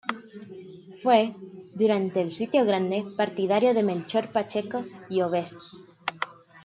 [1.03, 1.35] Fue,
[1.75, 4.81] durante el Sitio Grande, partidario de Melchor Pacheco
[5.11, 5.55] y Obes.